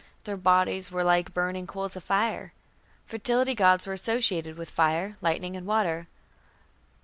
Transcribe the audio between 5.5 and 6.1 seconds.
and water.